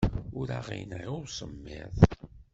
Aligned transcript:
Ur 0.39 0.47
aɣ-yenɣi 0.59 1.09
usemmiḍ. 1.19 1.93